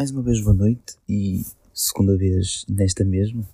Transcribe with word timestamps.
Mais 0.00 0.10
uma 0.10 0.22
vez 0.22 0.40
boa 0.40 0.56
noite 0.56 0.96
e 1.06 1.44
segunda 1.74 2.16
vez 2.16 2.64
nesta 2.66 3.04
mesma. 3.04 3.46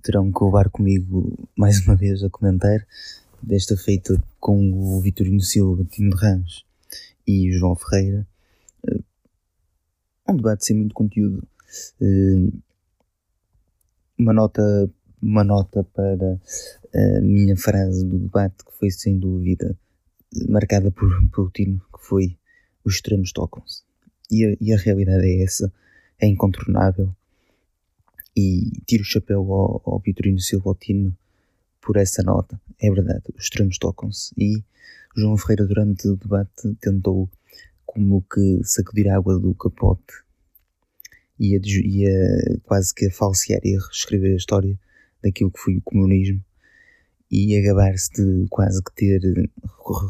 Terão 0.00 0.30
que 0.30 0.44
levar 0.44 0.70
comigo 0.70 1.36
mais 1.56 1.84
uma 1.84 1.96
vez 1.96 2.22
a 2.22 2.30
comentar, 2.30 2.86
desta 3.42 3.76
feita 3.76 4.16
com 4.38 4.72
o 4.72 5.00
Vitorino 5.00 5.40
Silva, 5.40 5.84
Tino 5.84 6.14
Ramos 6.14 6.64
e 7.26 7.50
João 7.50 7.74
Ferreira. 7.74 8.24
Eh, 8.86 9.00
um 10.28 10.36
debate 10.36 10.66
sem 10.66 10.76
muito 10.76 10.94
conteúdo. 10.94 11.44
Eh, 12.00 12.52
uma 14.16 14.32
nota, 14.32 14.88
uma 15.20 15.42
nota 15.42 15.82
para 15.82 16.40
a 16.94 17.20
minha 17.22 17.56
frase 17.56 18.06
do 18.06 18.20
debate, 18.20 18.64
que 18.64 18.72
foi 18.78 18.88
sem 18.92 19.18
dúvida 19.18 19.76
marcada 20.48 20.92
por, 20.92 21.10
por 21.30 21.50
Tino, 21.50 21.80
que 21.92 22.06
foi 22.06 22.38
os 22.84 22.94
extremos 22.94 23.32
tocam-se. 23.32 23.82
E 24.32 24.46
a, 24.46 24.56
e 24.58 24.72
a 24.72 24.78
realidade 24.78 25.26
é 25.26 25.42
essa, 25.42 25.70
é 26.18 26.26
incontornável. 26.26 27.14
E 28.34 28.72
tiro 28.86 29.02
o 29.02 29.06
chapéu 29.06 29.40
ao, 29.52 29.82
ao 29.84 29.98
Vitorino 29.98 30.40
Silva 30.40 30.74
Tino 30.80 31.14
por 31.82 31.98
essa 31.98 32.22
nota. 32.22 32.58
É 32.80 32.90
verdade, 32.90 33.24
os 33.36 33.44
extremos 33.44 33.76
tocam-se. 33.76 34.32
E 34.38 34.64
João 35.14 35.36
Ferreira, 35.36 35.66
durante 35.66 36.08
o 36.08 36.16
debate, 36.16 36.74
tentou 36.80 37.28
como 37.84 38.22
que 38.22 38.60
sacudir 38.64 39.10
a 39.10 39.16
água 39.16 39.38
do 39.38 39.54
capote 39.54 40.24
e 41.38 41.54
a, 41.54 41.60
e 41.62 42.06
a 42.06 42.58
quase 42.62 42.94
que 42.94 43.06
a 43.06 43.10
falsear 43.10 43.60
e 43.64 43.76
a 43.76 43.80
reescrever 43.80 44.32
a 44.32 44.36
história 44.36 44.80
daquilo 45.22 45.50
que 45.50 45.60
foi 45.60 45.76
o 45.76 45.82
comunismo 45.82 46.42
e 47.30 47.56
a 47.56 47.60
gabar-se 47.60 48.10
de 48.12 48.48
quase 48.48 48.82
que 48.82 48.94
ter 48.94 49.20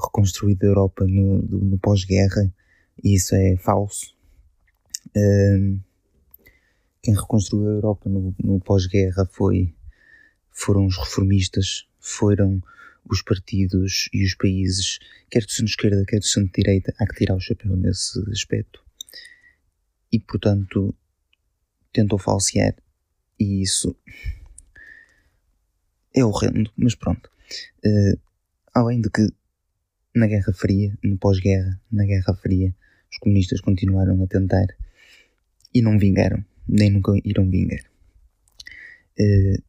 reconstruído 0.02 0.64
a 0.64 0.68
Europa 0.68 1.06
no, 1.06 1.42
no 1.42 1.78
pós-guerra 1.78 2.52
e 3.02 3.14
isso 3.16 3.34
é 3.34 3.56
falso. 3.56 4.14
Um, 5.16 5.80
quem 7.02 7.14
reconstruiu 7.14 7.68
a 7.68 7.72
Europa 7.72 8.08
no, 8.08 8.34
no 8.42 8.60
pós-guerra 8.60 9.26
foi 9.26 9.74
foram 10.50 10.86
os 10.86 10.96
reformistas, 10.96 11.88
foram 11.98 12.62
os 13.10 13.22
partidos 13.22 14.08
e 14.12 14.24
os 14.24 14.34
países, 14.34 14.98
quer 15.30 15.44
do 15.44 15.50
centro-esquerda, 15.50 16.04
quer 16.06 16.18
do 16.18 16.24
centro-direita, 16.24 16.94
há 16.98 17.06
que 17.06 17.16
tirar 17.16 17.34
o 17.34 17.40
chapéu 17.40 17.74
nesse 17.76 18.20
aspecto. 18.30 18.84
E, 20.12 20.20
portanto, 20.20 20.94
tentou 21.92 22.18
falsear. 22.18 22.76
E 23.40 23.62
isso 23.62 23.96
é 26.14 26.24
horrendo, 26.24 26.70
mas 26.76 26.94
pronto. 26.94 27.30
Uh, 27.84 28.20
além 28.74 29.00
de 29.00 29.10
que, 29.10 29.26
na 30.14 30.26
Guerra 30.26 30.52
Fria, 30.52 30.96
no 31.02 31.18
pós-guerra, 31.18 31.80
na 31.90 32.04
Guerra 32.04 32.34
Fria, 32.34 32.74
os 33.12 33.18
comunistas 33.18 33.60
continuaram 33.60 34.22
a 34.22 34.26
tentar 34.26 34.66
e 35.74 35.82
não 35.82 35.98
vingaram, 35.98 36.42
nem 36.66 36.90
nunca 36.90 37.12
irão 37.24 37.48
vingar. 37.48 37.84
Uh, 39.20 39.62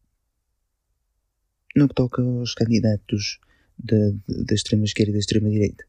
no 1.76 1.88
que 1.88 1.96
toca 1.96 2.22
aos 2.22 2.54
candidatos 2.54 3.40
da, 3.78 4.12
da 4.28 4.56
extrema 4.56 4.86
esquerda 4.86 5.12
e 5.12 5.14
da 5.14 5.20
extrema 5.20 5.50
direita, 5.50 5.84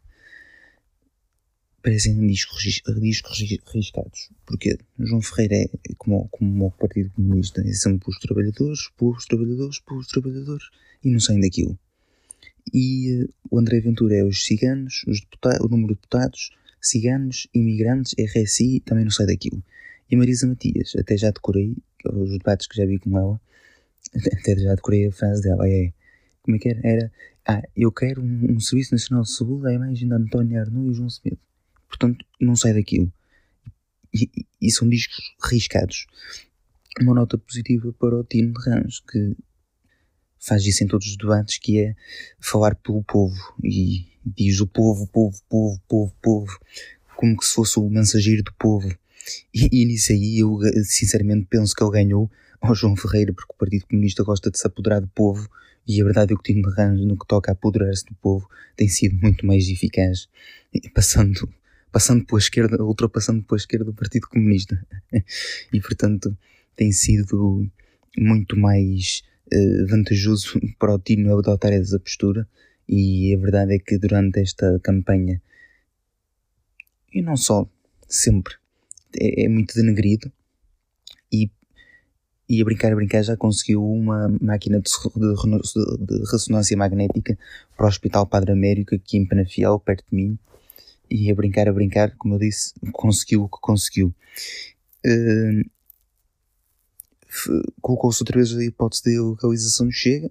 parecem 1.83 2.27
discos 2.27 3.39
riscados. 3.73 4.31
Porque 4.47 4.79
João 4.99 5.21
Ferreira 5.21 5.57
é 5.57 5.95
como, 5.99 6.27
como 6.29 6.67
o 6.67 6.71
Partido 6.71 7.11
Comunista, 7.11 7.61
é 7.61 7.73
sempre 7.73 8.09
os 8.09 8.19
trabalhadores, 8.19 8.89
povos 8.97 9.27
trabalhadores, 9.27 9.79
povos 9.81 10.09
trabalhadores, 10.09 10.65
e 11.05 11.11
não 11.11 11.21
saem 11.21 11.41
daquilo. 11.41 11.79
E 12.73 13.23
uh, 13.23 13.35
o 13.51 13.59
André 13.59 13.81
Ventura 13.81 14.17
é 14.17 14.25
os 14.25 14.45
ciganos, 14.45 15.05
os 15.07 15.21
o 15.61 15.69
número 15.69 15.95
de 15.95 16.01
deputados, 16.01 16.51
ciganos, 16.89 17.47
imigrantes, 17.55 18.15
RSI, 18.19 18.81
também 18.81 19.05
não 19.05 19.11
sai 19.11 19.27
daquilo. 19.27 19.63
E 20.11 20.17
Marisa 20.17 20.47
Matias, 20.47 20.95
até 20.99 21.17
já 21.17 21.31
decorei, 21.31 21.77
os 22.05 22.31
debates 22.31 22.67
que 22.67 22.77
já 22.77 22.85
vi 22.85 22.99
com 22.99 23.19
ela, 23.19 23.41
até 24.41 24.57
já 24.57 24.75
decorei 24.75 25.07
a 25.07 25.13
frase 25.13 25.43
dela, 25.43 25.69
é, 25.69 25.93
como 26.43 26.57
é 26.57 26.61
que 26.61 26.69
era? 26.69 26.81
Era, 26.85 27.13
ah, 27.47 27.63
eu 27.77 27.91
quero 27.91 28.23
um, 28.23 28.53
um 28.53 28.61
Serviço 28.61 28.93
Nacional 28.93 29.25
de 29.25 29.33
Saúde 29.33 29.67
à 29.69 29.73
imagem 29.73 30.09
de 30.09 30.15
António 30.15 30.61
Arnoux 30.61 30.91
e 30.91 30.95
João 30.95 31.11
Semedo. 31.11 31.41
Portanto, 31.89 32.25
não 32.41 32.57
sai 32.57 32.75
daquilo. 32.75 33.13
E, 34.13 34.31
e, 34.37 34.47
e 34.61 34.71
são 34.71 34.89
discos 34.89 35.35
riscados. 35.43 36.07
Uma 37.01 37.15
nota 37.15 37.37
positiva 37.37 37.93
para 37.93 38.17
o 38.17 38.25
Tino 38.25 38.53
de 38.53 39.03
que 39.03 39.37
faz 40.39 40.65
isso 40.65 40.85
em 40.85 40.87
todos 40.87 41.07
os 41.07 41.17
debates, 41.17 41.59
que 41.59 41.81
é 41.81 41.97
falar 42.39 42.75
pelo 42.77 43.03
povo. 43.03 43.37
E 43.63 44.07
diz 44.25 44.61
o 44.61 44.67
povo, 44.67 45.07
povo, 45.07 45.39
povo, 45.49 45.81
povo, 45.89 46.15
povo, 46.23 46.59
como 47.17 47.37
que 47.37 47.45
se 47.45 47.55
fosse 47.55 47.79
o 47.79 47.89
mensageiro 47.89 48.43
do 48.43 48.53
povo. 48.55 48.89
E, 49.53 49.69
e 49.73 49.85
nisso 49.85 50.13
aí 50.13 50.39
eu 50.39 50.59
sinceramente 50.85 51.47
penso 51.49 51.75
que 51.75 51.83
ele 51.83 51.93
ganhou 51.93 52.31
ao 52.61 52.75
João 52.75 52.97
Ferreira, 52.97 53.33
porque 53.33 53.53
o 53.53 53.57
Partido 53.57 53.87
Comunista 53.87 54.23
gosta 54.23 54.51
de 54.51 54.59
se 54.59 54.67
apoderar 54.67 55.01
do 55.01 55.09
povo 55.09 55.49
e 55.87 56.01
a 56.01 56.05
verdade 56.05 56.33
é 56.33 56.37
que 56.37 56.41
o 56.41 56.43
Tino 56.43 56.69
de 56.69 56.75
Ramos, 56.75 57.05
no 57.05 57.19
que 57.19 57.27
toca 57.27 57.51
a 57.51 57.53
apoderar-se 57.53 58.07
do 58.07 58.15
povo, 58.15 58.49
tem 58.77 58.89
sido 58.89 59.17
muito 59.17 59.47
mais 59.47 59.69
eficaz, 59.69 60.29
passando, 60.95 61.49
passando 61.93 62.25
pela 62.25 62.39
esquerda, 62.39 62.83
ultrapassando 62.83 63.43
pela 63.43 63.59
esquerda 63.59 63.85
do 63.85 63.93
Partido 63.93 64.27
Comunista. 64.29 64.83
e 65.73 65.81
portanto 65.81 66.37
tem 66.75 66.91
sido 66.91 67.71
muito 68.17 68.57
mais 68.57 69.23
uh, 69.53 69.87
vantajoso 69.87 70.59
para 70.79 70.95
o 70.95 70.99
Tino 70.99 71.37
adotar 71.37 71.73
essa 71.73 71.99
postura 71.99 72.49
e 72.89 73.35
a 73.35 73.39
verdade 73.39 73.75
é 73.75 73.79
que 73.79 73.99
durante 73.99 74.41
esta 74.41 74.79
campanha, 74.81 75.41
e 77.13 77.23
não 77.23 77.37
só, 77.37 77.67
sempre, 78.09 78.55
é, 79.19 79.45
é 79.45 79.49
muito 79.49 79.75
denegrido. 79.75 80.31
E, 81.33 81.51
e 82.49 82.61
a 82.61 82.65
brincar 82.65 82.93
a 82.93 82.97
brincar 82.97 83.23
já 83.23 83.37
conseguiu 83.37 83.85
uma 83.85 84.29
máquina 84.41 84.81
de, 84.81 84.91
de, 85.17 86.07
de 86.07 86.31
ressonância 86.31 86.77
magnética 86.77 87.39
para 87.77 87.87
o 87.87 87.89
Hospital 87.89 88.27
Padre 88.27 88.53
Américo 88.53 88.95
aqui 88.95 89.17
em 89.17 89.27
Penafiel, 89.27 89.79
perto 89.81 90.05
de 90.11 90.17
mim. 90.17 90.39
E 91.11 91.31
a 91.31 91.35
brincar 91.35 91.69
a 91.69 91.73
brincar, 91.73 92.15
como 92.17 92.35
eu 92.35 92.39
disse, 92.39 92.75
conseguiu 92.93 93.45
o 93.45 93.49
que 93.49 93.59
conseguiu. 93.61 94.15
Uh, 95.07 95.71
colocou-se 97.81 98.23
outra 98.23 98.39
vez 98.39 98.57
a 98.57 98.65
hipótese 98.65 99.05
da 99.05 99.23
localização 99.23 99.87
do 99.87 99.93
Chega, 99.93 100.31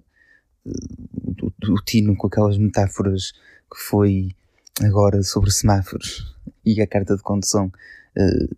do 1.66 1.74
Tino 1.84 2.16
com 2.16 2.26
aquelas 2.26 2.58
metáforas 2.58 3.32
que 3.72 3.78
foi 3.78 4.30
agora 4.80 5.22
sobre 5.22 5.50
semáforos 5.50 6.34
e 6.64 6.80
a 6.80 6.86
carta 6.86 7.16
de 7.16 7.22
condução 7.22 7.70
uh, 8.16 8.56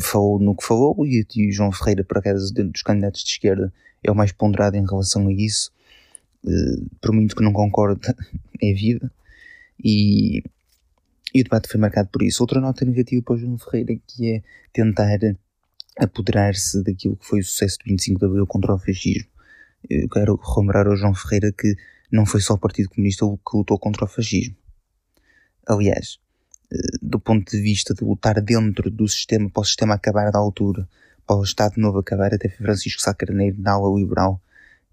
falou 0.00 0.38
no 0.38 0.56
que 0.56 0.64
falou 0.64 1.06
e, 1.06 1.26
e 1.34 1.48
o 1.48 1.52
João 1.52 1.72
Ferreira, 1.72 2.04
por 2.04 2.18
acaso, 2.18 2.52
dentro 2.52 2.72
dos 2.72 2.82
candidatos 2.82 3.22
de 3.22 3.30
esquerda, 3.30 3.72
é 4.02 4.10
o 4.10 4.14
mais 4.14 4.32
ponderado 4.32 4.76
em 4.76 4.86
relação 4.86 5.26
a 5.26 5.32
isso. 5.32 5.70
Uh, 6.44 6.88
por 7.00 7.12
muito 7.12 7.34
que 7.34 7.42
não 7.42 7.52
concorde, 7.52 8.00
é 8.62 8.72
vida. 8.72 9.10
E, 9.82 10.42
e 11.34 11.40
o 11.40 11.44
debate 11.44 11.68
foi 11.68 11.80
marcado 11.80 12.08
por 12.08 12.22
isso. 12.22 12.42
Outra 12.42 12.60
nota 12.60 12.84
negativa 12.84 13.22
para 13.22 13.34
o 13.34 13.38
João 13.38 13.58
Ferreira, 13.58 14.00
que 14.06 14.32
é 14.32 14.42
tentar 14.72 15.18
apoderar-se 15.98 16.82
daquilo 16.82 17.16
que 17.16 17.26
foi 17.26 17.40
o 17.40 17.44
sucesso 17.44 17.78
do 17.78 17.90
25 17.90 18.20
de 18.20 18.26
Abril 18.26 18.46
contra 18.46 18.74
o 18.74 18.78
fascismo. 18.78 19.28
Eu 19.88 20.08
quero 20.08 20.36
relembrar 20.36 20.86
ao 20.86 20.96
João 20.96 21.14
Ferreira 21.14 21.52
que 21.52 21.76
não 22.10 22.24
foi 22.26 22.40
só 22.40 22.54
o 22.54 22.58
Partido 22.58 22.90
Comunista 22.90 23.26
que 23.26 23.56
lutou 23.56 23.78
contra 23.78 24.04
o 24.04 24.08
fascismo. 24.08 24.56
Aliás, 25.66 26.18
eh, 26.72 26.98
do 27.02 27.20
ponto 27.20 27.50
de 27.50 27.60
vista 27.60 27.94
de 27.94 28.04
lutar 28.04 28.40
dentro 28.40 28.90
do 28.90 29.06
sistema, 29.06 29.50
para 29.50 29.60
o 29.60 29.64
sistema 29.64 29.94
acabar 29.94 30.30
da 30.30 30.38
altura, 30.38 30.88
para 31.26 31.36
o 31.36 31.42
Estado 31.42 31.74
novo 31.76 31.98
acabar, 31.98 32.32
até 32.32 32.48
Francisco 32.48 33.02
Sá 33.02 33.12
Carneiro 33.12 33.60
na 33.60 33.72
aula 33.72 33.98
liberal, 33.98 34.40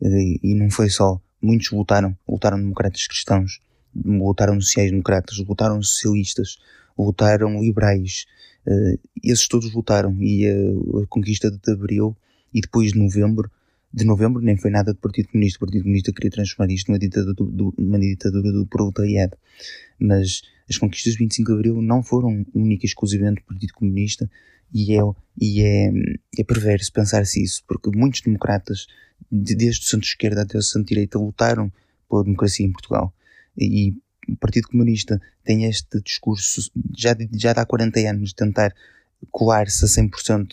eh, 0.01 0.37
e 0.43 0.53
não 0.53 0.69
foi 0.69 0.89
só. 0.89 1.19
Muitos 1.41 1.71
lutaram, 1.71 2.17
lutaram 2.27 2.57
democratas 2.57 3.07
cristãos, 3.07 3.59
lutaram 3.93 4.59
sociais-democratas, 4.59 5.37
lutaram 5.39 5.81
socialistas, 5.81 6.57
lutaram 6.97 7.61
liberais, 7.61 8.25
eh, 8.67 8.99
esses 9.23 9.47
todos 9.47 9.73
lutaram, 9.73 10.15
e 10.21 10.47
a 10.47 11.07
conquista 11.07 11.49
de 11.49 11.71
Abril, 11.71 12.15
e 12.53 12.61
depois 12.61 12.91
de 12.91 12.99
novembro, 12.99 13.49
de 13.95 14.03
novembro 14.03 14.41
nem 14.41 14.57
foi 14.57 14.69
nada 14.69 14.93
do 14.93 14.99
Partido 14.99 15.29
Comunista. 15.29 15.57
O 15.57 15.59
Partido 15.61 15.83
Comunista 15.83 16.11
queria 16.11 16.29
transformar 16.29 16.69
isto 16.73 16.89
numa 16.89 16.99
ditadura 16.99 17.33
do, 17.33 17.73
numa 17.77 17.97
ditadura 17.97 18.51
do 18.51 18.65
proletariado. 18.65 19.37
Mas 19.97 20.41
as 20.69 20.77
conquistas 20.77 21.13
de 21.13 21.19
25 21.19 21.47
de 21.47 21.53
Abril 21.57 21.81
não 21.81 22.03
foram 22.03 22.45
única 22.53 22.85
e 22.85 22.87
exclusivamente 22.89 23.41
do 23.41 23.45
Partido 23.45 23.73
Comunista 23.73 24.29
e 24.73 24.97
é, 24.97 25.01
e 25.39 25.61
é, 25.61 25.91
é 26.37 26.43
perverso 26.43 26.91
pensar-se 26.91 27.41
isso, 27.41 27.63
porque 27.65 27.89
muitos 27.97 28.19
democratas, 28.19 28.85
desde 29.31 29.85
o 29.85 29.89
centro-esquerda 29.89 30.41
até 30.41 30.57
o 30.57 30.61
centro-direita, 30.61 31.17
lutaram 31.17 31.71
pela 32.09 32.25
democracia 32.25 32.65
em 32.65 32.73
Portugal. 32.73 33.13
E 33.57 33.93
o 34.27 34.35
Partido 34.35 34.67
Comunista 34.67 35.21
tem 35.45 35.63
este 35.63 36.01
discurso, 36.01 36.69
já, 36.97 37.15
já 37.31 37.51
há 37.51 37.65
40 37.65 37.97
anos, 38.09 38.29
de 38.29 38.35
tentar 38.35 38.75
colar-se 39.31 39.85
a 39.85 39.87
100% 39.87 40.49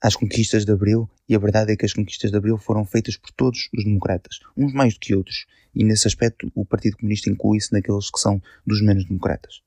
às 0.00 0.14
conquistas 0.14 0.64
de 0.64 0.70
Abril, 0.70 1.10
e 1.28 1.34
a 1.34 1.38
verdade 1.38 1.72
é 1.72 1.76
que 1.76 1.86
as 1.86 1.92
conquistas 1.92 2.30
de 2.30 2.36
Abril 2.36 2.58
foram 2.58 2.84
feitas 2.84 3.16
por 3.16 3.30
todos 3.32 3.68
os 3.76 3.84
democratas, 3.84 4.40
uns 4.56 4.72
mais 4.72 4.94
do 4.94 5.00
que 5.00 5.14
outros, 5.14 5.46
e 5.74 5.82
nesse 5.82 6.06
aspecto 6.06 6.50
o 6.54 6.64
Partido 6.64 6.96
Comunista 6.98 7.30
inclui-se 7.30 7.72
naqueles 7.72 8.10
que 8.10 8.18
são 8.18 8.40
dos 8.66 8.82
menos 8.82 9.04
democratas. 9.04 9.62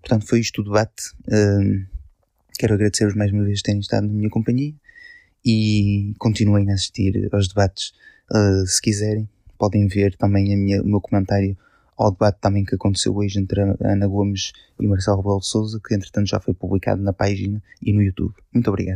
Portanto, 0.00 0.26
foi 0.26 0.40
isto 0.40 0.60
o 0.60 0.64
debate. 0.64 1.12
Uh, 1.26 1.86
quero 2.58 2.74
agradecer-vos 2.74 3.14
mais 3.14 3.32
uma 3.32 3.44
vez 3.44 3.62
terem 3.62 3.80
estado 3.80 4.06
na 4.06 4.12
minha 4.12 4.28
companhia 4.28 4.74
e 5.44 6.12
continuem 6.18 6.70
a 6.70 6.74
assistir 6.74 7.28
aos 7.32 7.48
debates 7.48 7.92
uh, 8.30 8.66
se 8.66 8.80
quiserem. 8.80 9.28
Podem 9.58 9.86
ver 9.86 10.14
também 10.16 10.56
minha, 10.56 10.82
o 10.82 10.86
meu 10.86 11.00
comentário 11.00 11.56
ao 11.96 12.10
debate 12.10 12.38
também 12.40 12.64
que 12.64 12.74
aconteceu 12.74 13.16
hoje 13.16 13.38
entre 13.38 13.60
Ana 13.80 14.06
Gomes 14.06 14.52
e 14.80 14.86
Marcelo 14.86 15.18
Rebelo 15.18 15.42
Souza, 15.42 15.80
que 15.82 15.94
entretanto 15.94 16.28
já 16.28 16.40
foi 16.40 16.52
publicado 16.52 17.00
na 17.02 17.12
página 17.12 17.62
e 17.80 17.92
no 17.92 18.02
YouTube. 18.02 18.34
Muito 18.52 18.68
obrigado. 18.68 18.92